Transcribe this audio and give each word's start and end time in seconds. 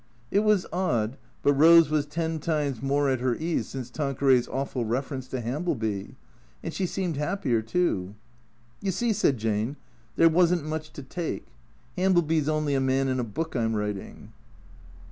It 0.31 0.39
was 0.39 0.65
odd, 0.73 1.15
but 1.43 1.55
Kose 1.59 1.91
was 1.91 2.07
ten 2.07 2.39
times 2.39 2.81
more 2.81 3.07
at 3.11 3.19
her 3.19 3.35
ease 3.35 3.67
since 3.67 3.91
Tan 3.91 4.15
queray's 4.15 4.47
awful 4.47 4.83
reference 4.83 5.27
to 5.27 5.41
Hambleby. 5.41 6.15
And 6.63 6.73
she 6.73 6.87
seemed 6.87 7.17
hap 7.17 7.43
pier, 7.43 7.61
too." 7.61 8.15
You 8.81 8.89
see," 8.89 9.13
said 9.13 9.37
Jane," 9.37 9.75
there 10.15 10.27
was 10.27 10.51
n't 10.55 10.65
much 10.65 10.91
to 10.93 11.03
take. 11.03 11.45
Ham 11.99 12.15
bleby 12.15 12.41
's 12.41 12.49
only 12.49 12.73
a 12.73 12.81
man 12.81 13.09
in 13.09 13.19
a 13.19 13.23
book 13.23 13.55
I 13.55 13.63
'm 13.63 13.75
writing." 13.75 14.33